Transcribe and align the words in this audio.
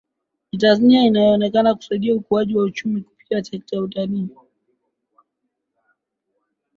Ni 0.51 0.57
tasnia 0.59 1.03
inayoonekana 1.03 1.75
kusaidia 1.75 2.15
ukuaji 2.15 2.57
wa 2.57 2.63
uchumi 2.63 3.01
kupitia 3.01 3.43
sekta 3.43 3.75
ya 3.75 3.81
Utalii 3.81 4.29